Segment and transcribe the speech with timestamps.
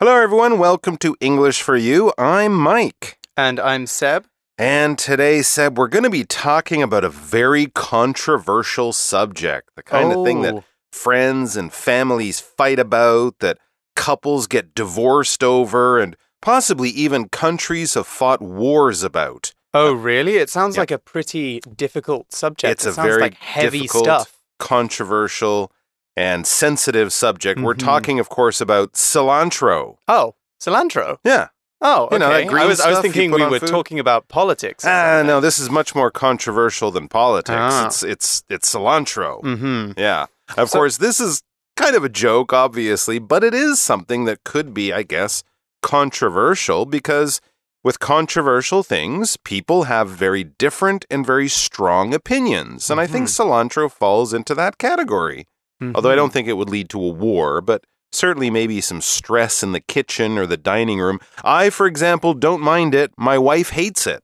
[0.00, 0.58] Hello, everyone.
[0.58, 2.10] Welcome to English for You.
[2.16, 3.18] I'm Mike.
[3.36, 4.24] And I'm Seb.
[4.56, 9.68] And today, Seb, we're going to be talking about a very controversial subject.
[9.76, 10.64] The kind of thing that Oh.
[10.90, 13.58] friends and families fight about, that
[13.94, 19.52] couples get divorced over, and possibly even countries have fought wars about.
[19.74, 20.36] Oh, really?
[20.38, 20.80] It sounds yeah.
[20.82, 22.72] like a pretty difficult subject.
[22.72, 24.32] It's it a sounds very like heavy difficult, stuff.
[24.58, 25.70] controversial,
[26.16, 27.60] and sensitive subject.
[27.60, 27.78] We're Mhm.
[27.84, 29.96] talking, of course, about cilantro.
[30.08, 31.18] Oh, cilantro.
[31.24, 31.48] Yeah.
[31.82, 32.14] Oh, okay.
[32.16, 32.18] You
[32.50, 33.68] know, I was I was thinking we were food?
[33.70, 34.84] talking about politics.
[34.84, 37.56] Ah, no, this is much more controversial than politics.
[37.58, 37.86] Ah.
[37.86, 39.42] It's it's it's cilantro.
[39.42, 39.92] Mm-hmm.
[39.98, 40.26] Yeah.
[40.58, 41.42] Of So- course, this is
[41.76, 45.42] kind of a joke, obviously, but it is something that could be, I guess,
[45.82, 47.40] controversial because
[47.82, 52.90] with controversial things, people have very different and very strong opinions.
[52.90, 53.50] And I think Mm-hmm.
[53.50, 55.46] cilantro falls into that category.
[55.80, 59.62] Although I don't think it would lead to a war, but certainly maybe some stress
[59.62, 61.20] in the kitchen or the dining room.
[61.44, 63.12] I, for example, don't mind it.
[63.16, 64.22] My wife hates it.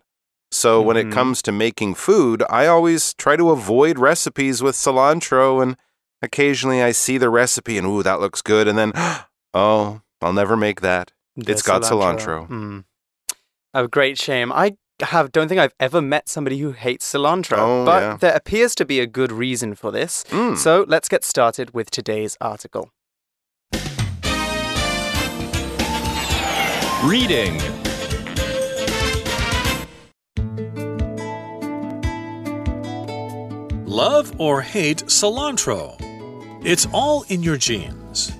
[0.53, 1.13] So when it Mhm.
[1.13, 5.77] comes to making food, I always try to avoid recipes with cilantro and
[6.23, 8.93] occasionally I see the recipe and ooh, that looks good and then
[9.55, 11.13] oh, I'll never make that.
[11.37, 12.49] The It's got cilantro.
[12.49, 12.85] Mm.
[13.75, 14.53] A great shame.
[14.53, 18.17] I have don't think I've ever met somebody who hates cilantro, Oh, but yeah.
[18.19, 20.25] there appears to be a good reason for this.
[20.31, 20.57] Mm.
[20.57, 22.91] So let's get started with today's article.
[27.05, 27.61] Reading
[33.87, 35.97] Love or hate cilantro?
[36.65, 38.33] It's all in your genes.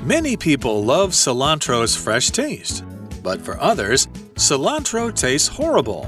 [0.00, 2.84] Many people love cilantro's fresh taste,
[3.22, 4.08] but for others,
[4.42, 6.04] cilantro tastes horrible.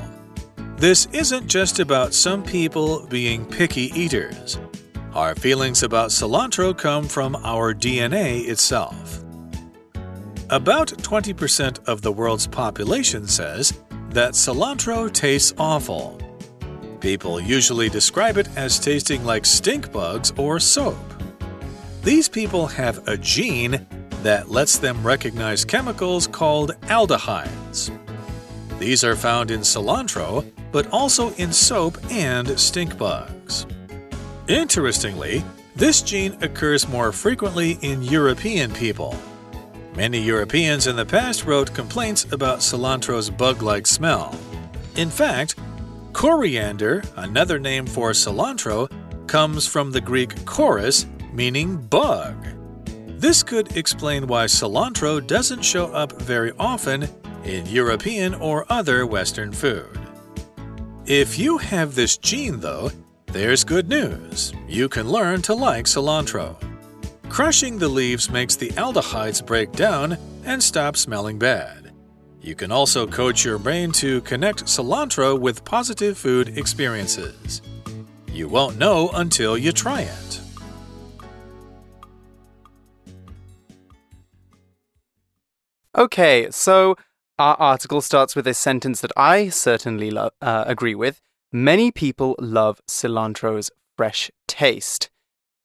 [0.76, 4.58] This isn't just about some people being picky eaters.
[5.12, 9.22] Our feelings about cilantro come from our DNA itself.
[10.50, 13.72] About 20% of the world's population says
[14.10, 16.20] that cilantro tastes awful.
[17.00, 20.98] People usually describe it as tasting like stink bugs or soap.
[22.02, 23.86] These people have a gene
[24.24, 27.96] that lets them recognize chemicals called aldehydes.
[28.84, 33.64] These are found in cilantro, but also in soap and stink bugs.
[34.46, 35.42] Interestingly,
[35.74, 39.18] this gene occurs more frequently in European people.
[39.96, 44.38] Many Europeans in the past wrote complaints about cilantro's bug like smell.
[44.96, 45.54] In fact,
[46.12, 48.90] coriander, another name for cilantro,
[49.26, 52.36] comes from the Greek koris, meaning bug.
[53.18, 57.08] This could explain why cilantro doesn't show up very often
[57.44, 59.98] in European or other Western food.
[61.06, 62.90] If you have this gene, though,
[63.26, 64.52] there's good news.
[64.68, 66.56] You can learn to like cilantro.
[67.28, 71.92] Crushing the leaves makes the aldehydes break down and stop smelling bad.
[72.40, 77.62] You can also coach your brain to connect cilantro with positive food experiences.
[78.32, 80.40] You won't know until you try it.
[85.96, 86.96] Okay, so
[87.38, 91.20] our article starts with a sentence that I certainly lo- uh, agree with.
[91.52, 95.10] Many people love cilantro's fresh taste.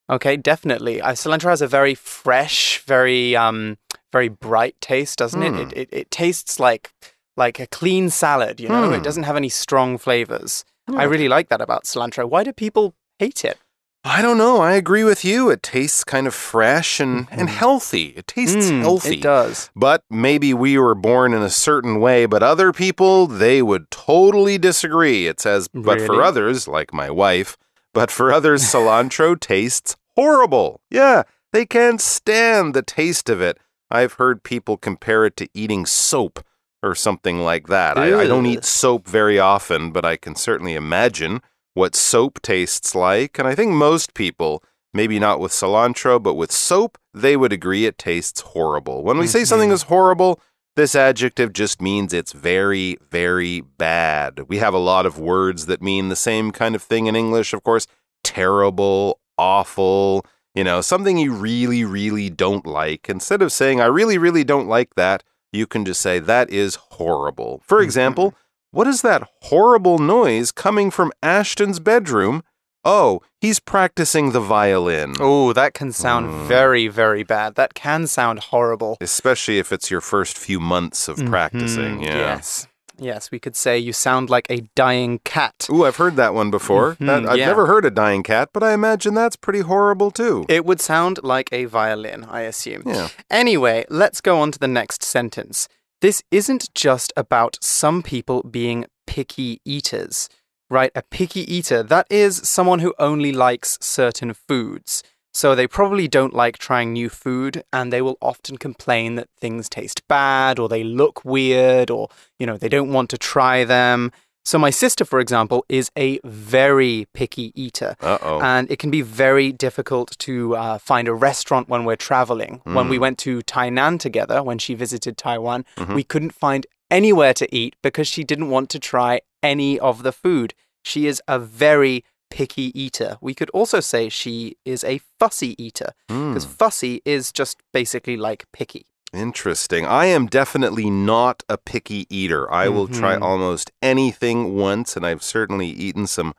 [0.09, 1.01] Okay, definitely.
[1.01, 3.77] Uh, cilantro has a very fresh, very um,
[4.11, 5.55] very bright taste, doesn't Hmm.
[5.59, 5.71] it?
[5.71, 5.89] It, it?
[5.91, 6.91] it tastes like
[7.37, 8.59] like a clean salad.
[8.59, 8.93] You know, Hmm.
[8.95, 10.65] it doesn't have any strong flavors.
[10.93, 12.27] I really like that about cilantro.
[12.27, 13.59] Why do people hate it?
[14.03, 14.61] I don't know.
[14.61, 15.49] I agree with you.
[15.49, 18.13] It tastes kind of fresh and, and healthy.
[18.15, 19.15] It tastes Mm, healthy.
[19.17, 19.69] It does.
[19.75, 24.57] But maybe we were born in a certain way, but other people, they would totally
[24.57, 25.27] disagree.
[25.27, 27.57] It says, but for others, like my wife,
[27.93, 30.79] but for others, cilantro tastes horrible.
[30.89, 33.57] Yeah, they can't stand the taste of it.
[33.91, 36.45] I've heard people compare it to eating soap
[36.81, 37.97] or something like that.
[37.97, 41.41] I, I don't eat soap very often, but I can certainly imagine
[41.79, 43.39] what soap tastes like.
[43.39, 44.63] And I think most people,
[44.93, 49.03] maybe not with cilantro, but with soap, they would agree it tastes horrible.
[49.03, 49.73] When we say something Mhm.
[49.79, 50.39] is horrible,
[50.75, 54.49] this adjective just means it's very, very bad.
[54.49, 57.53] We have a lot of words that mean the same kind of thing in English,
[57.53, 57.87] of course
[58.21, 63.09] terrible, awful, you know, something you really, really don't like.
[63.09, 65.23] Instead of saying, I really, really don't like that,
[65.53, 67.61] you can just say, that is horrible.
[67.65, 68.35] For example,
[68.71, 72.43] what is that horrible noise coming from Ashton's bedroom?
[72.85, 75.15] Oh, he's practicing the violin.
[75.19, 76.47] Oh, that can sound Mm.
[76.47, 77.55] very, very bad.
[77.55, 78.97] That can sound horrible.
[79.01, 81.99] Especially if it's your first few months of practicing.
[81.99, 82.17] Mhm, Yeah.
[82.17, 82.67] Yes.
[83.01, 85.67] Yes, we could say you sound like a dying cat.
[85.69, 86.95] Ooh, I've heard that one before.
[86.99, 87.45] Mhm, That- I've yeah.
[87.47, 90.45] never heard a dying cat, but I imagine that's pretty horrible too.
[90.49, 92.83] It would sound like a violin, I assume.
[92.85, 93.07] Yeah.
[93.29, 95.69] Anyway, let's go on to the next sentence.
[96.01, 100.29] This isn't just about some people being picky eaters,
[100.69, 100.91] right?
[100.95, 105.03] A picky eater, that is someone who only likes certain foods.
[105.33, 109.67] So they probably don't like trying new food and they will often complain that things
[109.67, 112.07] taste bad or they look weird or,
[112.39, 114.11] you know, they don't want to try them.
[114.49, 118.41] So my sister, for example, is a very picky eater Uh oh.
[118.41, 122.61] and it can be very difficult to uh, find a restaurant when we're traveling.
[122.63, 123.01] When we Mm.
[123.05, 125.93] went to Tainan together, when she visited Taiwan, Mhm.
[125.93, 130.11] we couldn't find anywhere to eat because she didn't want to try any of the
[130.11, 130.55] food.
[130.83, 133.11] She is a very picky eater.
[133.21, 138.45] We could also say she is a fussy eater because fussy is just basically like
[138.51, 138.87] picky.
[139.13, 139.85] Interesting.
[139.85, 142.51] I am definitely not a picky eater.
[142.51, 143.21] I will try Mhm.
[143.23, 146.33] almost anything once, and I've certainly eaten some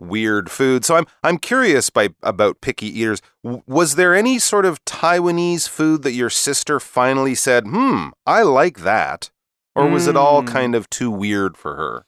[0.00, 0.84] weird food.
[0.84, 3.20] So I'm I'm curious by about picky eaters.
[3.44, 8.42] W- was there any sort of Taiwanese food that your sister finally said, "Hmm, I
[8.42, 9.30] like that,"
[9.74, 10.46] or was it all Mm.
[10.48, 12.06] kind of too weird for her,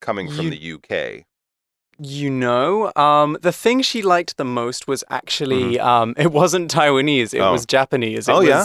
[0.00, 1.24] coming from You- the UK?
[2.00, 7.32] You know, um, the thing she liked the most was actually um, it wasn't Taiwanese;
[7.34, 7.42] it Mm-hmm.
[7.42, 7.52] Oh.
[7.52, 8.28] was Japanese.
[8.28, 8.64] It Oh, yeah?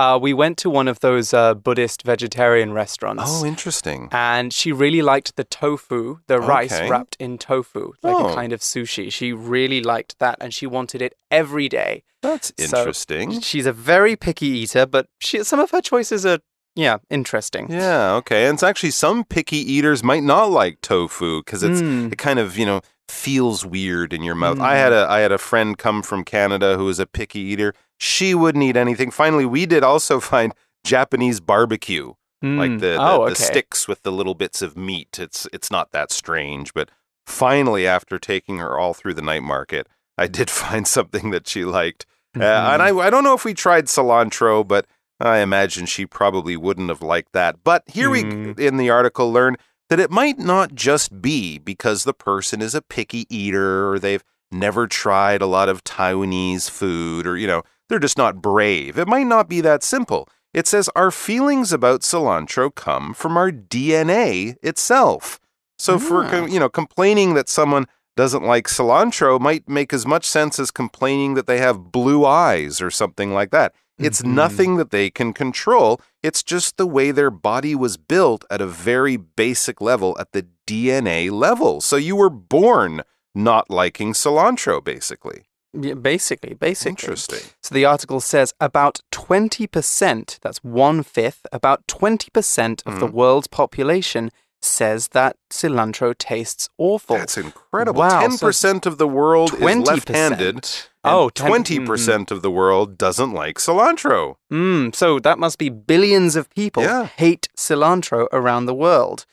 [0.00, 3.22] Uh, we went to one of those uh, Buddhist vegetarian restaurants.
[3.26, 4.08] Oh, interesting.
[4.12, 8.28] and she really liked the tofu, the rice wrapped in tofu, like Oh.
[8.30, 9.12] a kind of sushi.
[9.12, 11.92] She really liked that, and she wanted it every day.
[12.22, 13.40] That's So, interesting.
[13.40, 16.38] She's a very picky eater, but she, some of her choices are,
[16.74, 17.70] yeah, interesting.
[17.70, 18.46] Yeah, okay.
[18.46, 22.12] And it's actually some picky eaters might not like tofu because it's Mm.
[22.12, 24.60] it kind of, you know, feels weird in your mouth.
[24.60, 27.74] I had a I had a friend come from Canada who was a picky eater.
[27.98, 29.10] She wouldn't eat anything.
[29.10, 30.54] Finally, we did also find
[30.84, 32.80] Japanese barbecue, like Mm.
[32.80, 35.18] the, the, oh, the sticks with the little bits of meat.
[35.18, 36.90] It's it's not that strange, but
[37.26, 39.86] finally after taking her all through the night market,
[40.16, 42.06] I did find something that she liked.
[42.38, 44.86] Uh, and I, I don't know if we tried cilantro, but
[45.18, 47.56] I imagine she probably wouldn't have liked that.
[47.64, 48.56] But here Mm.
[48.56, 49.56] we, in the article, learn
[49.90, 54.24] that it might not just be because the person is a picky eater or they've
[54.50, 58.98] never tried a lot of Taiwanese food or, you know, they're just not brave.
[58.98, 60.28] It might not be that simple.
[60.54, 65.38] It says our feelings about cilantro come from our DNA itself.
[65.78, 66.46] So for Ah.
[66.46, 67.86] you know complaining that someone
[68.16, 72.80] doesn't like cilantro might make as much sense as complaining that they have blue eyes
[72.80, 73.72] or something like that.
[74.00, 74.34] It's Mhm.
[74.34, 76.00] nothing that they can control.
[76.22, 80.46] It's just the way their body was built at a very basic level, at the
[80.66, 81.80] DNA level.
[81.80, 83.02] So you were born
[83.34, 85.42] not liking cilantro, basically.
[85.72, 86.90] Yeah, basically, basically.
[86.90, 87.40] Interesting.
[87.62, 93.12] So the article says about 20%, that's one fifth, about 20% of the Mhm.
[93.12, 94.30] world's population
[94.62, 97.16] says that cilantro tastes awful.
[97.16, 98.00] That's incredible.
[98.00, 99.86] Wow, Ten so percent of the world is 20%.
[99.86, 100.54] left-handed.
[100.56, 104.36] and Oh, 10 20 percent of the world doesn't like cilantro.
[104.52, 107.06] Mm, so that must be billions of people Yeah.
[107.16, 109.24] hate cilantro around the world.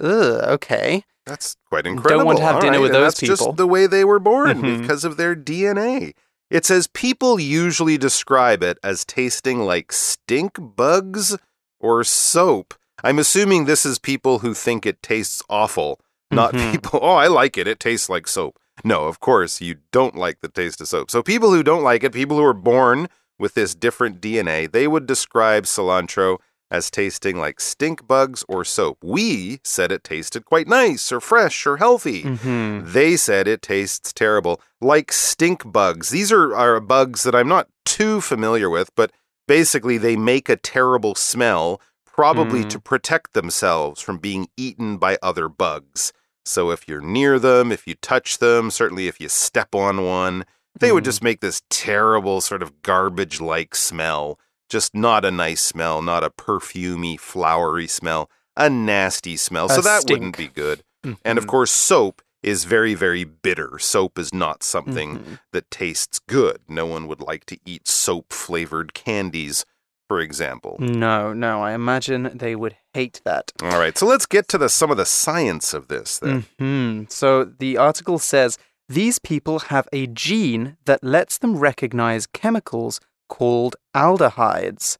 [0.00, 1.04] Ugh, okay.
[1.26, 2.18] That's quite incredible.
[2.18, 3.36] Don't want to have All dinner right, with those that's people.
[3.36, 4.80] just the way they were born Mhm.
[4.80, 6.14] because of their DNA.
[6.50, 11.36] It says people usually describe it as tasting like stink bugs
[11.80, 12.74] or soap.
[13.02, 16.00] I'm assuming this is people who think it tastes awful,
[16.30, 16.72] not Mhm.
[16.72, 17.66] people, oh, I like it.
[17.66, 18.58] It tastes like soap.
[18.82, 21.10] No, of course, you don't like the taste of soap.
[21.10, 23.08] So people who don't like it, people who are born
[23.38, 26.38] with this different DNA, they would describe cilantro
[26.70, 28.98] as tasting like stink bugs or soap.
[29.02, 32.22] We said it tasted quite nice or fresh or healthy.
[32.24, 32.92] Mhm.
[32.92, 36.08] They said it tastes terrible, like stink bugs.
[36.10, 39.12] These are, are bugs that I'm not too familiar with, but
[39.46, 41.80] basically they make a terrible smell,
[42.14, 42.70] probably Mm.
[42.70, 46.12] to protect themselves from being eaten by other bugs.
[46.44, 50.44] So if you're near them, if you touch them, certainly if you step on one,
[50.78, 51.06] they would Mm.
[51.06, 54.38] just make this terrible sort of garbage like smell.
[54.70, 59.66] Just not a nice smell, not a perfumey, flowery smell, a nasty smell.
[59.66, 60.18] A so that stink.
[60.20, 60.84] wouldn't be good.
[61.24, 61.48] And of Mhm.
[61.48, 63.78] course, soap is very, very bitter.
[63.78, 65.38] Soap is not something Mhm.
[65.52, 66.60] that tastes good.
[66.68, 69.64] No one would like to eat soap flavored candies,
[70.08, 70.76] for example.
[70.78, 73.52] No, no, I imagine they would hate that.
[73.62, 76.44] All right, so let's get to the some of the science of this then.
[76.60, 77.10] Mhm.
[77.10, 78.58] So the article says
[78.88, 84.98] these people have a gene that lets them recognize chemicals called aldehydes.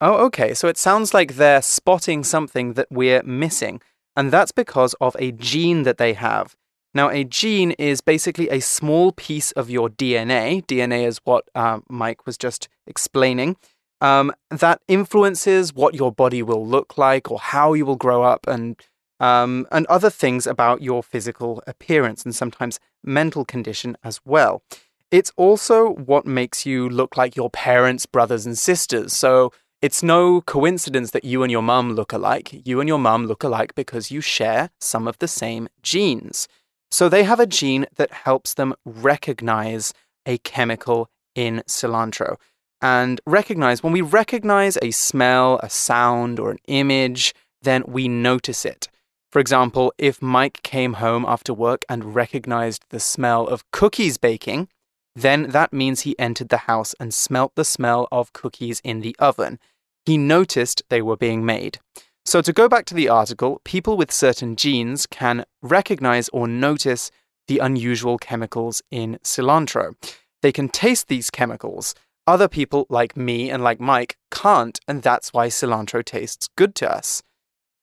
[0.00, 0.54] Oh, okay.
[0.54, 3.80] So it sounds like they're spotting something that we're missing,
[4.16, 6.54] and that's because of a gene that they have.
[6.94, 10.62] Now, a gene is basically a small piece of your DNA.
[10.66, 13.56] DNA is what uh, Mike was just explaining.
[14.00, 18.46] Um, that influences what your body will look like or how you will grow up
[18.46, 18.76] and
[19.18, 24.62] um, and other things about your physical appearance and sometimes mental condition as well.
[25.10, 29.14] It's also what makes you look like your parents, brothers, and sisters.
[29.14, 32.62] So it's no coincidence that you and your mum look alike.
[32.66, 36.48] You and your mum look alike because you share some of the same genes.
[36.90, 39.92] So they have a gene that helps them recognize
[40.26, 42.36] a chemical in cilantro.
[42.82, 48.64] And recognize, when we recognize a smell, a sound, or an image, then we notice
[48.64, 48.88] it.
[49.32, 54.68] For example, if Mike came home after work and recognized the smell of cookies baking,
[55.14, 59.16] then that means he entered the house and smelt the smell of cookies in the
[59.18, 59.58] oven.
[60.04, 61.80] He noticed they were being made.
[62.24, 67.10] So, to go back to the article, people with certain genes can recognize or notice
[67.48, 69.94] the unusual chemicals in cilantro.
[70.42, 71.94] They can taste these chemicals.
[72.26, 76.90] Other people, like me and like Mike, can't, and that's why cilantro tastes good to
[76.90, 77.22] us.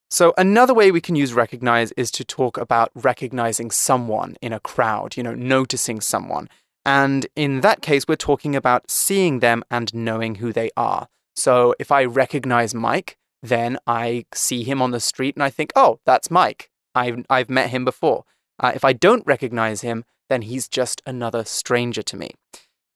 [0.10, 4.60] So, another way we can use recognize is to talk about recognizing someone in a
[4.60, 6.50] crowd, you know, noticing someone.
[6.86, 11.08] And in that case, we're talking about seeing them and knowing who they are.
[11.36, 15.72] So, if I recognize Mike, then I see him on the street and I think,
[15.76, 16.70] oh, that's Mike.
[16.94, 18.26] I've, I've met him before.
[18.60, 22.32] Uh, if I don't recognize him, then he's just another stranger to me.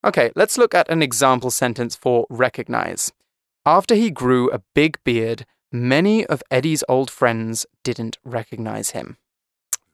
[0.08, 3.12] Okay, let's look at an example sentence for recognize.
[3.66, 9.18] After he grew a big beard, many of Eddie's old friends didn't recognize him.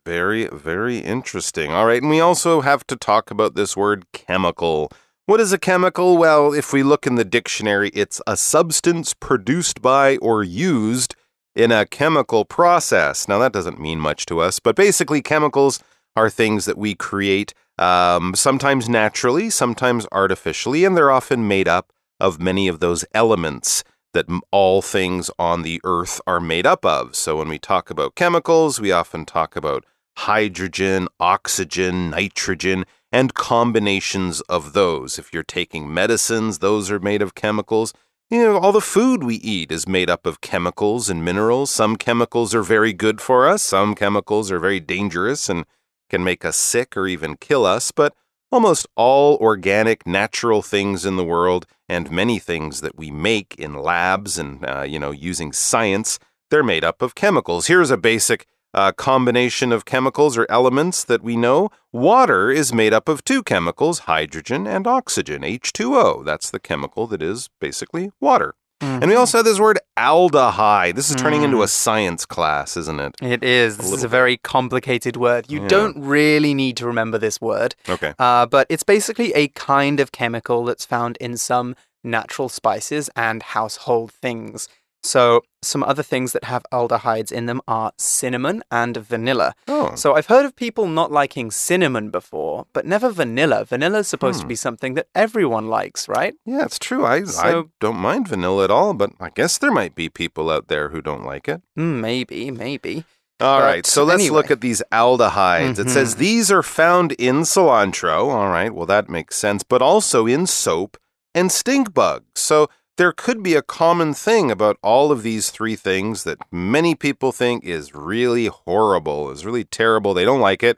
[0.06, 1.72] Very, very interesting.
[1.72, 4.92] All right, and we also have to talk about this word chemical.
[5.26, 6.16] What is a chemical?
[6.16, 11.16] Well, if we look in the dictionary, it's a substance produced by or used
[11.56, 13.28] in a chemical process.
[13.28, 15.80] Now, that doesn't mean much to us, but basically, chemicals
[16.16, 21.92] are things that we create um, sometimes naturally, sometimes artificially, and they're often made up
[22.20, 27.16] of many of those elements that all things on the earth are made up of.
[27.16, 29.86] So, when we talk about chemicals, we often talk about
[30.18, 35.20] hydrogen, oxygen, nitrogen and combinations of those.
[35.20, 37.94] If you're taking medicines, those are made of chemicals.
[38.30, 41.70] You know, all the food we eat is made up of chemicals and minerals.
[41.70, 45.66] Some chemicals are very good for us, some chemicals are very dangerous and
[46.14, 48.14] can make us sick or even kill us, but
[48.52, 53.74] almost all organic, natural things in the world and many things that we make in
[53.74, 56.20] labs and, uh, you know, using science,
[56.52, 57.66] they're made up of chemicals.
[57.66, 61.70] Here's a basic a combination of chemicals or elements that we know.
[61.92, 66.24] Water is made up of two chemicals, hydrogen and oxygen, H2O.
[66.24, 68.54] That's the chemical that is basically water.
[68.84, 69.02] Mm-hmm.
[69.02, 70.96] And we also have this word aldehyde.
[70.96, 71.46] This is turning mm.
[71.46, 73.16] into a science class, isn't it?
[73.22, 73.78] It is.
[73.78, 75.50] This is a very complicated word.
[75.50, 75.68] You yeah.
[75.70, 77.76] don't really need to remember this word.
[77.88, 78.14] Okay.
[78.20, 83.42] Uh, but it's basically a kind of chemical that's found in some natural spices and
[83.42, 84.68] household things.
[85.04, 89.54] So, some other things that have aldehydes in them are cinnamon and vanilla.
[89.68, 89.96] Oh.
[89.96, 93.66] So, I've heard of people not liking cinnamon before, but never vanilla.
[93.66, 94.44] Vanilla is supposed hmm.
[94.44, 96.36] to be something that everyone likes, right?
[96.46, 97.06] Yeah, it's true.
[97.06, 100.50] I, so, I don't mind vanilla at all, but I guess there might be people
[100.50, 101.62] out there who don't like it.
[101.76, 103.04] Hmm, maybe, maybe.
[103.42, 104.36] All but right, so let's anyway.
[104.36, 105.74] look at these aldehydes.
[105.74, 105.88] Mm-hmm.
[105.88, 106.22] It says mm-hmm.
[106.22, 108.30] these are found in cilantro.
[108.30, 110.98] All right, well, that makes sense, but also in soap
[111.36, 112.26] and stink bugs.
[112.36, 116.94] So, there could be a common thing about all of these three things that many
[116.96, 120.14] people think is really horrible, is really terrible.
[120.14, 120.78] They don't like it.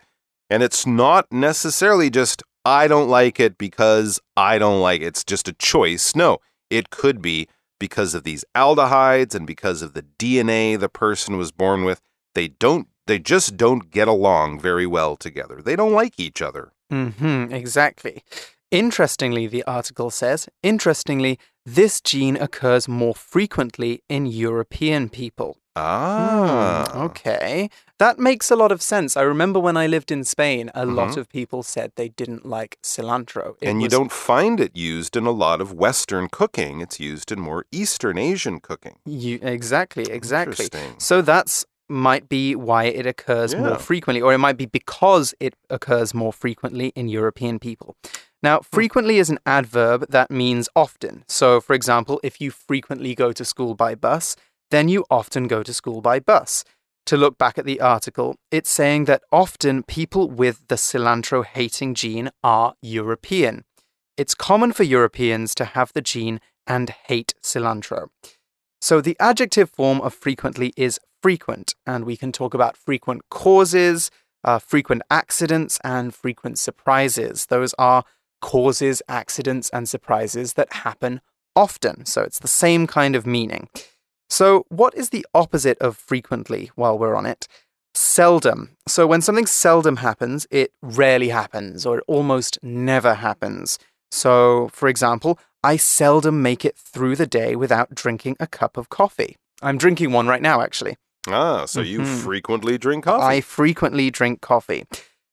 [0.49, 5.07] And it's not necessarily just, I don't like it because I don't like it.
[5.07, 6.15] It's just a choice.
[6.15, 6.37] No,
[6.69, 7.47] it could be
[7.79, 12.01] because of these aldehydes and because of the DNA the person was born with.
[12.33, 15.61] They don't, they just don't get along very well together.
[15.61, 16.71] They don't like each other.
[16.91, 18.23] Mm-hmm, exactly.
[18.75, 25.57] Interestingly, the article says, interestingly, this gene occurs more frequently in European people.
[25.77, 26.85] Ah.
[26.91, 27.69] Hmm, okay.
[27.99, 29.15] That makes a lot of sense.
[29.15, 30.95] I remember when I lived in Spain, a mm-hmm.
[30.95, 33.55] lot of people said they didn't like cilantro.
[33.61, 36.81] It and you don't find it used in a lot of Western cooking.
[36.81, 38.97] It's used in more Eastern Asian cooking.
[39.05, 40.67] You, exactly, exactly.
[40.97, 43.59] So that's might be why it occurs yeah.
[43.59, 47.95] more frequently, or it might be because it occurs more frequently in European people.
[48.45, 48.75] Now, hmm.
[48.75, 51.23] frequently is an adverb that means often.
[51.27, 54.35] So, for example, if you frequently go to school by bus,
[54.69, 56.63] then you often go to school by bus.
[57.07, 61.95] To look back at the article, it's saying that often people with the cilantro hating
[61.95, 63.63] gene are European.
[64.15, 68.09] It's common for Europeans to have the gene and hate cilantro.
[68.79, 74.11] So the adjective form of frequently is frequent, and we can talk about frequent causes,
[74.43, 77.47] uh, frequent accidents, and frequent surprises.
[77.47, 78.03] Those are
[78.41, 81.21] causes, accidents, and surprises that happen
[81.55, 82.05] often.
[82.05, 83.69] So it's the same kind of meaning.
[84.29, 87.47] So, what is the opposite of frequently while we're on it?
[87.93, 88.71] Seldom.
[88.87, 93.77] So, when something seldom happens, it rarely happens or it almost never happens.
[94.11, 98.89] So, for example, I seldom make it through the day without drinking a cup of
[98.89, 99.35] coffee.
[99.61, 100.97] I'm drinking one right now, actually.
[101.27, 102.23] Ah, so you Mhm.
[102.23, 103.23] frequently drink coffee.
[103.23, 104.85] I frequently drink coffee.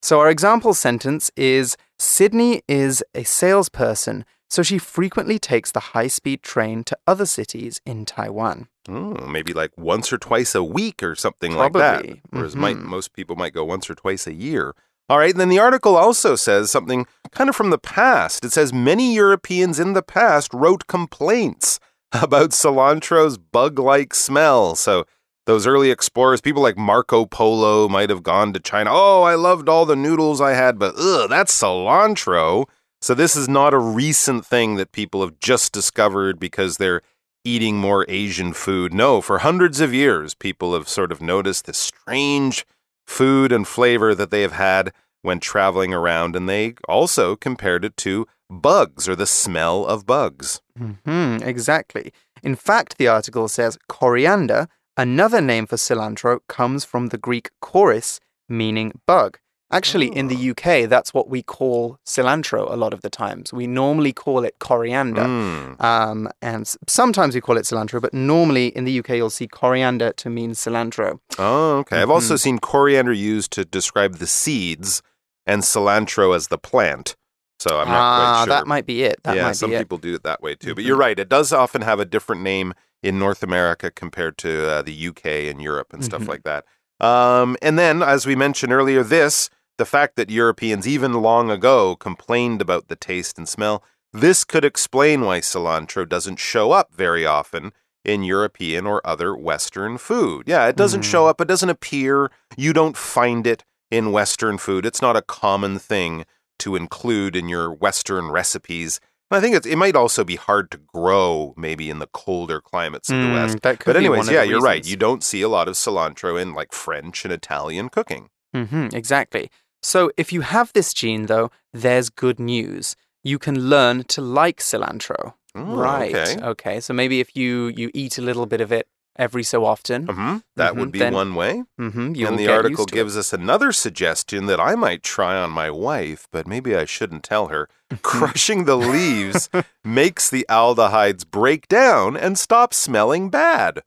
[0.03, 6.09] So, our example sentence is Sydney is a salesperson, so she frequently takes the high
[6.09, 8.67] speed train to other cities in Taiwan.
[8.89, 12.01] Oh, maybe like once or twice a week or something like that.
[12.03, 12.23] Probably.
[12.31, 12.83] Whereas might, Mhm.
[12.87, 14.75] most people might go once or twice a year.
[15.09, 18.45] All right, then the article also says something kind of from the past.
[18.45, 21.79] It says many Europeans in the past wrote complaints
[22.13, 24.75] about cilantro's bug like smell.
[24.75, 25.05] So
[25.47, 28.91] those early explorers, people like Marco Polo, might have gone to China.
[28.93, 32.67] Oh, I loved all the noodles I had, but ugh, that's cilantro.
[33.01, 37.03] So this is not a recent thing that people have just discovered because they're
[37.45, 38.95] eating more Asian food.
[38.95, 42.65] No, for hundreds of years, people have sort of noticed this strange
[43.05, 47.97] food and flavor that they have had when traveling around, and they also compared it
[47.97, 50.61] to bugs or the smell of bugs.
[50.79, 52.13] hmm exactly.
[52.43, 58.21] In fact, the article says coriander, another name for cilantro, comes from the Greek choris,
[58.49, 59.39] meaning bug.
[59.73, 63.55] Actually, in the UK, that's what we call cilantro a lot of the times.
[63.55, 65.23] We normally call it coriander.
[65.23, 65.83] Mm.
[65.83, 70.13] Um, and sometimes we call it cilantro, but normally in the UK, you'll see coriander
[70.13, 71.21] to mean cilantro.
[71.39, 72.03] Oh, okay.
[72.03, 75.03] I've also seen coriander used to describe the seeds
[75.47, 77.17] and cilantro as the plant.
[77.63, 78.47] So I'm not quite sure.
[78.55, 79.23] that might be it.
[79.23, 79.81] That yeah, might some be it.
[79.81, 80.75] people do it that way too.
[80.75, 84.69] But you're right; it does often have a different name in North America compared to
[84.71, 86.29] uh, the UK and Europe and stuff Mhm.
[86.29, 86.65] like that.
[87.01, 91.97] Um, and then, as we mentioned earlier, this the fact that Europeans even long ago
[91.97, 93.83] complained about the taste and smell.
[94.13, 97.73] This could explain why cilantro doesn't show up very often
[98.05, 100.45] in European or other Western food.
[100.47, 101.11] Yeah, it doesn't Mm.
[101.11, 101.41] show up.
[101.41, 102.31] It doesn't appear.
[102.57, 104.85] You don't find it in Western food.
[104.85, 106.25] It's not a common thing
[106.61, 109.01] to include in your Western recipes.
[109.31, 112.61] And I think it's, it might also be hard to grow maybe in the colder
[112.61, 113.63] climates of the Mm, West.
[113.63, 114.87] that could But be anyways, yeah, the you're right.
[114.87, 118.29] You don't see a lot of cilantro in like French and Italian cooking.
[118.55, 119.51] hmm exactly.
[119.83, 122.95] So if you have this gene, though, there's good news.
[123.25, 125.35] You can learn to like cilantro.
[125.55, 126.15] Oh, right.
[126.15, 126.43] Okay.
[126.43, 126.81] Okay.
[126.81, 130.37] So maybe if you you eat a little bit of it every so often, hmm
[130.57, 131.65] That Mhm, would be then one way.
[131.79, 135.71] hmm you and the article gives us another suggestion that I might try on my
[135.71, 137.69] wife, but maybe I shouldn't tell her.
[138.03, 139.49] Crushing the leaves
[139.85, 143.83] makes the aldehydes break down and stop smelling bad.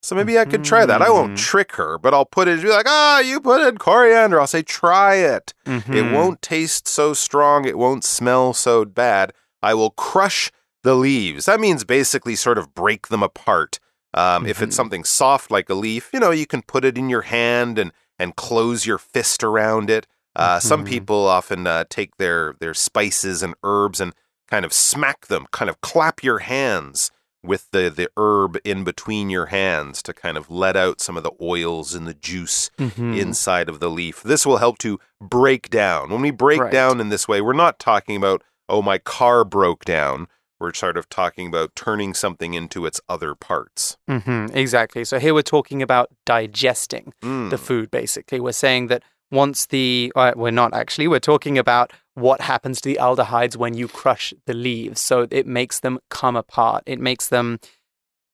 [0.00, 1.02] So maybe I could try that.
[1.02, 1.38] I won't Mhm.
[1.38, 4.40] trick her, but I'll put it, be like, ah, you put in coriander.
[4.40, 5.52] I'll say, try it.
[5.66, 5.84] it.
[5.88, 6.12] It Mhm.
[6.12, 7.64] won't taste so strong.
[7.64, 9.32] It won't smell so bad.
[9.60, 10.52] I will crush
[10.84, 11.46] the leaves.
[11.46, 13.80] That means basically sort of break them apart.
[14.18, 14.80] Um, If it's Mhm.
[14.80, 17.92] something soft like a leaf, you know, you can put it in your hand and
[18.20, 20.04] and close your fist around it.
[20.34, 20.88] Uh, Some Mhm.
[20.88, 24.12] people often uh, take their their spices and herbs and
[24.50, 27.10] kind of smack them, kind of clap your hands
[27.44, 31.22] with the the herb in between your hands to kind of let out some of
[31.22, 33.16] the oils and the juice Mhm.
[33.16, 34.22] inside of the leaf.
[34.24, 36.10] This will help to break down.
[36.10, 36.72] When we break Right.
[36.72, 40.26] down in this way, we're not talking about, oh, my car broke down.
[40.60, 43.96] We're sort of talking about turning something into its other parts.
[44.08, 45.04] Mhm, Exactly.
[45.04, 47.50] So here we're talking about digesting Mm.
[47.50, 48.40] the food, basically.
[48.40, 52.88] We're saying that once the, uh, we're not actually, we're talking about what happens to
[52.88, 55.00] the aldehydes when you crush the leaves.
[55.00, 56.82] So it makes them come apart.
[56.86, 57.60] It makes them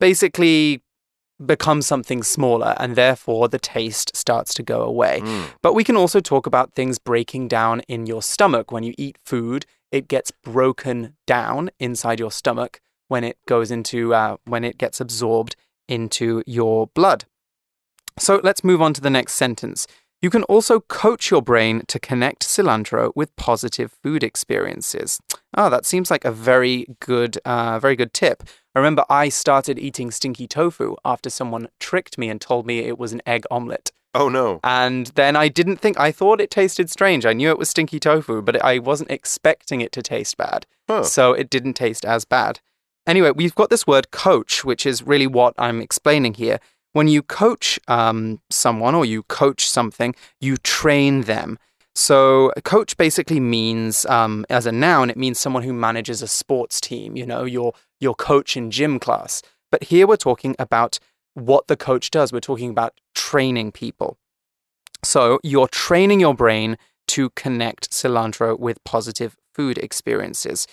[0.00, 0.82] basically
[1.44, 5.20] become something smaller, and therefore the taste starts to go away.
[5.22, 5.46] Mm.
[5.62, 8.70] But we can also talk about things breaking down in your stomach.
[8.70, 14.12] When you eat food, it gets broken down inside your stomach when it goes into,
[14.12, 15.54] uh, when it gets absorbed
[15.88, 17.26] into your blood.
[18.18, 19.86] So let's move on to the next sentence.
[20.20, 25.20] You can also coach your brain to connect cilantro with positive food experiences.
[25.56, 28.42] Oh, that seems like a very good, uh, very good tip.
[28.74, 32.98] I remember I started eating stinky tofu after someone tricked me and told me it
[32.98, 33.92] was an egg omelette.
[34.14, 34.60] Oh, no.
[34.62, 37.26] And then I didn't think, I thought it tasted strange.
[37.26, 40.66] I knew it was stinky tofu, but I wasn't expecting it to taste bad.
[40.88, 41.02] Huh.
[41.02, 42.60] So it didn't taste as bad.
[43.06, 46.60] Anyway, we've got this word coach, which is really what I'm explaining here.
[46.92, 51.58] When you coach um, someone or you coach something, you train them.
[51.96, 56.26] So, a coach basically means, um, as a noun, it means someone who manages a
[56.26, 59.42] sports team, you know, your, your coach in gym class.
[59.70, 60.98] But here we're talking about
[61.34, 62.32] what the coach does.
[62.32, 64.16] We're talking about training people.
[65.02, 70.66] So, you're training your brain to connect cilantro with positive food experiences.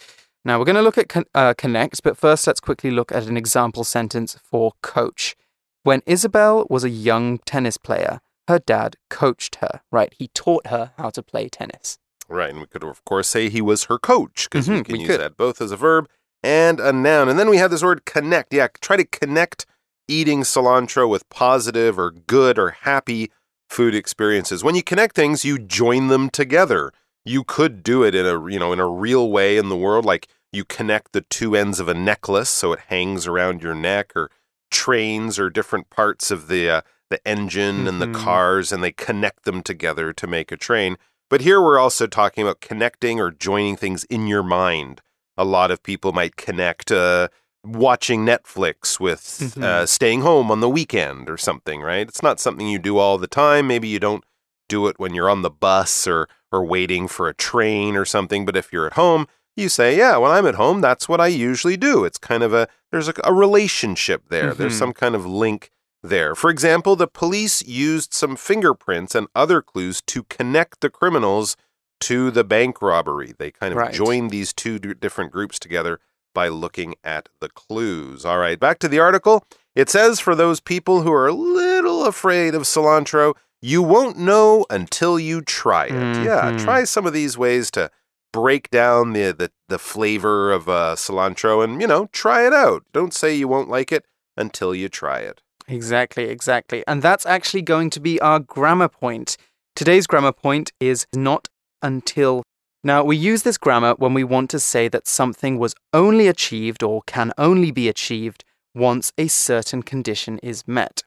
[0.45, 3.28] Now we're going to look at con- uh, connect, but first let's quickly look at
[3.28, 5.36] an example sentence for coach.
[5.84, 10.13] When Isabel was a young tennis player, her dad coached her, right?
[10.17, 11.97] He taught her how to play tennis.
[12.28, 14.93] Right, and we could of course say he was her coach because we Mhm, can
[14.93, 15.19] we use could.
[15.19, 16.08] that both as a verb
[16.41, 17.28] and a noun.
[17.30, 18.54] And then we have this word connect.
[18.54, 19.65] Yeah, try to connect
[20.12, 23.32] eating cilantro with positive or good or happy
[23.69, 24.63] food experiences.
[24.63, 26.91] When you connect things, you join them together.
[27.24, 30.06] You could do it in a you know in a real way in the world,
[30.06, 34.12] like you connect the two ends of a necklace so it hangs around your neck,
[34.15, 34.30] or
[34.69, 38.24] trains or different parts of the uh, the engine and the Mhm.
[38.26, 40.97] cars, and they connect them together to make a train.
[41.30, 45.02] But here we're also talking about connecting or joining things in your mind.
[45.38, 47.30] A lot of people might connect uh,
[47.63, 49.63] watching Netflix with Mhm.
[49.63, 52.08] uh, staying home on the weekend or something, right?
[52.08, 53.67] It's not something you do all the time.
[53.67, 54.24] Maybe you don't
[54.67, 58.45] do it when you're on the bus or or waiting for a train or something.
[58.45, 61.28] But if you're at home, you say, "Yeah, when I'm at home, that's what I
[61.28, 64.54] usually do." It's kind of a there's a, a relationship there.
[64.54, 64.80] There's Mhm.
[64.80, 65.69] some kind of link
[66.04, 66.36] there.
[66.36, 71.56] For example, the police used some fingerprints and other clues to connect the criminals
[72.02, 73.34] to the bank robbery.
[73.38, 73.93] They kind of Right.
[73.93, 76.00] joined these two d- different groups together
[76.34, 78.26] by looking at the clues.
[78.26, 79.44] All right, back to the article.
[79.76, 84.65] It says for those people who are a little afraid of cilantro, you won't know
[84.70, 86.26] until you try it.
[86.26, 86.63] Yeah, Mhm.
[86.63, 87.89] try some of these ways to
[88.34, 92.84] break down the, the, the flavor of uh, cilantro and, you know, try it out.
[92.94, 94.06] Don't say you won't like it
[94.38, 95.41] until you try it.
[95.67, 96.84] Exactly, exactly.
[96.88, 99.38] And that's actually going to be our grammar point.
[99.76, 101.48] Today's grammar point is not
[101.82, 102.44] until.
[102.84, 106.82] Now, we use this grammar when we want to say that something was only achieved
[106.82, 111.04] or can only be achieved once a certain condition is met.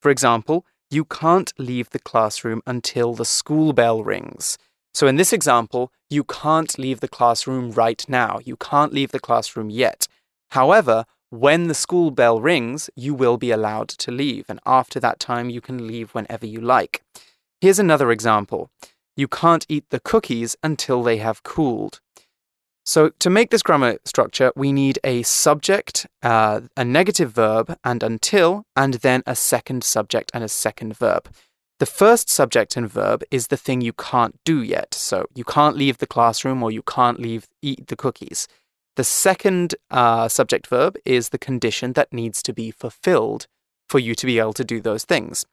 [0.00, 4.56] For example, you can't leave the classroom until the school bell rings.
[4.94, 8.38] So, in this example, you can't leave the classroom right now.
[8.42, 10.08] You can't leave the classroom yet.
[10.52, 15.20] However, when the school bell rings, you will be allowed to leave, and after that
[15.20, 17.02] time, you can leave whenever you like.
[17.60, 18.70] Here's another example
[19.18, 22.00] you can't eat the cookies until they have cooled.
[22.86, 28.02] So, to make this grammar structure, we need a subject, uh, a negative verb, and
[28.02, 31.28] until, and then a second subject and a second verb.
[31.80, 34.94] The first subject and verb is the thing you can't do yet.
[34.94, 38.48] So, you can't leave the classroom or you can't leave eat the cookies.
[38.96, 43.48] The second uh, subject verb is the condition that needs to be fulfilled
[43.90, 45.44] for you to be able to do those things.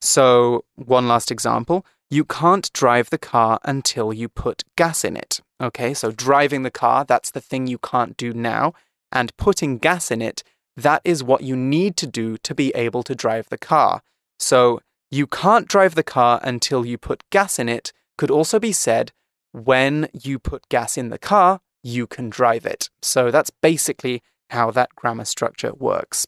[0.00, 5.40] So, one last example you can't drive the car until you put gas in it.
[5.60, 8.72] Okay, so driving the car, that's the thing you can't do now.
[9.12, 10.42] And putting gas in it,
[10.76, 14.02] that is what you need to do to be able to drive the car.
[14.38, 18.72] So, you can't drive the car until you put gas in it could also be
[18.72, 19.12] said
[19.52, 22.90] when you put gas in the car, you can drive it.
[23.00, 26.26] So that's basically how that grammar structure works.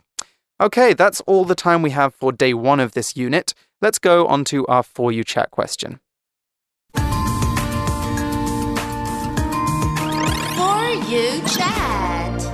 [0.60, 3.54] Okay, that's all the time we have for day one of this unit.
[3.80, 6.00] Let's go on to our For You chat question.
[6.94, 7.00] For
[11.08, 12.52] you chat.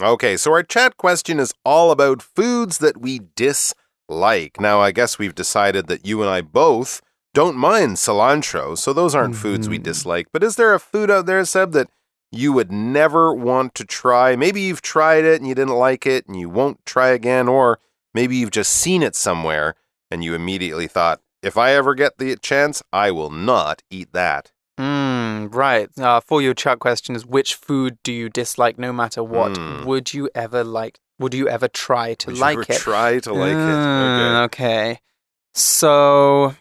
[0.00, 4.60] Okay, so our chat question is all about foods that we dislike.
[4.60, 7.00] Now, I guess we've decided that you and I both
[7.32, 9.82] don't mind cilantro, so those aren't foods we Mhm.
[9.82, 10.28] dislike.
[10.32, 11.90] But is there a food out there, Seb, that
[12.34, 14.36] you would never want to try?
[14.36, 17.78] Maybe you've tried it and you didn't like it and you won't try again, or
[18.12, 19.74] maybe you've just seen it somewhere
[20.10, 24.50] and you immediately thought, if I ever get the chance, I will not eat that.
[24.78, 25.88] Mm, right.
[25.98, 29.52] Uh, for your chat question is which food do you dislike no matter what?
[29.52, 29.84] Mm.
[29.84, 32.78] Would you ever like, would you ever try to Would like you ever it?
[32.78, 33.56] try to like it?
[33.56, 34.90] Mm, Okay.
[34.90, 35.00] okay.
[35.54, 36.56] So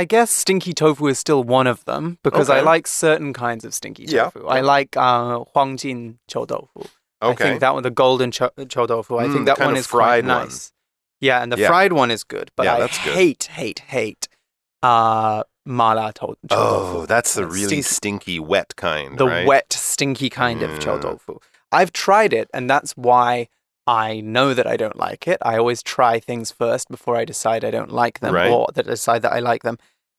[0.00, 3.72] I guess stinky tofu is still one of them because I like certain kinds of
[3.72, 4.46] stinky Yeah, tofu.
[4.46, 6.82] I like uh, huangjin chou tofu.
[7.22, 9.86] I think that one, the golden cho- chou tofu, I Mm, think that one is
[9.86, 10.44] quite fried one.
[10.44, 10.72] nice.
[11.20, 11.68] Yeah, and the Yeah.
[11.68, 13.14] fried one is good, but Yeah, I that's good.
[13.14, 14.28] hate, hate, hate
[14.82, 17.06] uh, mala to- chou Oh, tofu.
[17.06, 19.16] that's the really stink- stinky, wet kind.
[19.16, 19.46] the right?
[19.46, 21.38] wet, stinky kind of chou tofu.
[21.72, 23.48] I've tried it, and that's why
[23.86, 25.38] I know that I don't like it.
[25.42, 28.50] I always try things first before I decide I don't like them, Right.
[28.50, 29.78] or that I decide that I like them.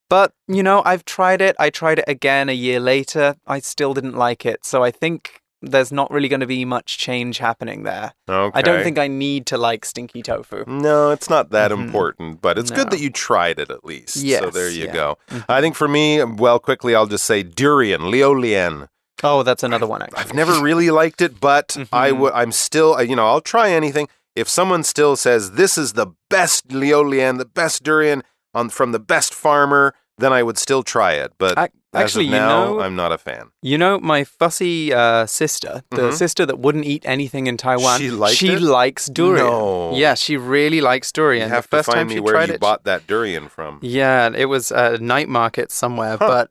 [0.10, 1.56] But you know, I've tried it.
[1.60, 3.36] I tried it again a year later.
[3.46, 4.66] I still didn't like it.
[4.66, 8.14] So I think there's not really going to be much change happening there.
[8.30, 8.58] Okay.
[8.58, 10.64] I don't think I need to like stinky tofu.
[10.68, 11.80] No, it's not that Mhm.
[11.88, 12.78] important, but it's No.
[12.78, 14.18] good that you tried it at least.
[14.18, 14.94] Yes, so there you yeah.
[14.94, 15.18] go.
[15.32, 15.46] Mhm.
[15.50, 18.88] I think for me, well, quickly, I'll just say durian, liulian.
[19.24, 20.02] Oh, that's another one.
[20.04, 20.20] Actually.
[20.20, 22.18] I've never really liked it, but I Mhm.
[22.20, 22.34] would.
[22.34, 24.08] I'm still, you know, I'll try anything.
[24.36, 29.00] If someone still says this is the best liulian, the best durian on from the
[29.00, 31.32] best farmer, then I would still try it.
[31.40, 33.50] But Ac- as actually, of you now, know- I'm not a fan.
[33.62, 36.14] You know, my fussy uh, sister, the Mhm.
[36.14, 38.62] sister that wouldn't eat anything in Taiwan, She liked she it?
[38.62, 39.46] likes durian.
[39.48, 39.92] No.
[39.96, 41.50] Yeah, she really likes durian.
[41.50, 43.48] You have the to first time find me she where you it, bought that durian
[43.50, 43.80] from.
[43.82, 46.28] Yeah, it was a night market somewhere, Huh.
[46.28, 46.50] but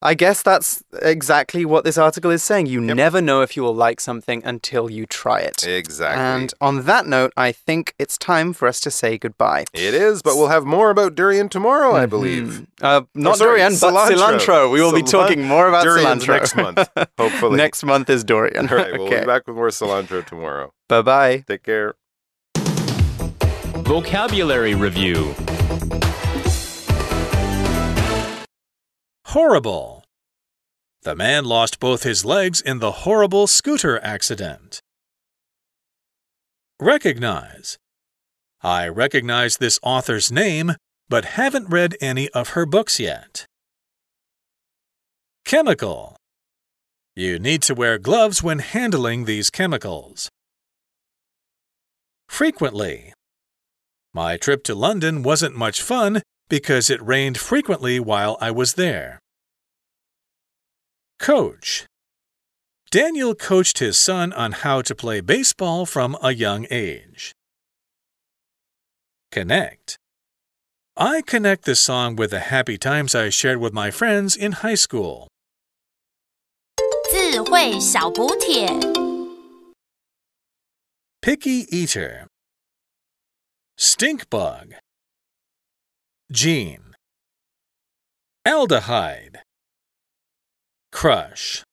[0.00, 2.66] I guess that's exactly what this article is saying.
[2.66, 2.96] You Yep.
[2.96, 5.66] never know if you will like something until you try it.
[5.66, 6.22] Exactly.
[6.22, 9.64] And on that note, I think it's time for us to say goodbye.
[9.74, 12.64] it is, but we'll have more about durian tomorrow, I believe.
[12.80, 14.38] Uh, not Oh, sorry, durian, but cilantro.
[14.38, 14.70] cilantro.
[14.72, 17.56] We will be talking more about Durian's cilantro next month, hopefully.
[17.56, 18.68] next month is durian.
[18.68, 19.20] All right, we'll okay.
[19.20, 20.72] be back with more cilantro tomorrow.
[20.88, 21.44] Bye bye.
[21.48, 21.96] Take care.
[23.82, 25.34] Vocabulary Review
[29.32, 30.04] Horrible.
[31.02, 34.80] The man lost both his legs in the horrible scooter accident.
[36.80, 37.76] Recognize.
[38.62, 40.76] I recognize this author's name,
[41.10, 43.44] but haven't read any of her books yet.
[45.44, 46.16] Chemical.
[47.14, 50.30] You need to wear gloves when handling these chemicals.
[52.30, 53.12] Frequently.
[54.14, 59.19] My trip to London wasn't much fun because it rained frequently while I was there.
[61.19, 61.85] Coach.
[62.91, 67.31] Daniel coached his son on how to play baseball from a young age.
[69.31, 69.97] Connect.
[70.95, 74.75] I connect this song with the happy times I shared with my friends in high
[74.75, 75.27] school.
[77.09, 78.67] 智慧小补帖。
[81.21, 82.27] Picky eater.
[83.77, 84.73] Stink bug.
[86.30, 86.92] Gene.
[88.46, 89.40] Aldehyde.
[90.92, 91.64] Crush.